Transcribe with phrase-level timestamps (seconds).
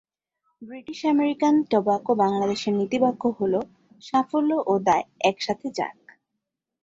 [0.61, 3.53] British American tobacco বাংলাদেশের নীতিবাক্য হল
[4.03, 5.97] "সাফল্য ও দায় একসাথে যাক"।